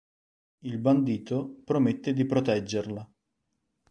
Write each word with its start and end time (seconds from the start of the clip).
Il 0.63 0.79
bandito 0.79 1.57
promette 1.63 2.13
di 2.13 2.25
proteggerla. 2.25 3.07